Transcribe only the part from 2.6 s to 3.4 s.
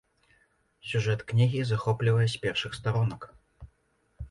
старонак.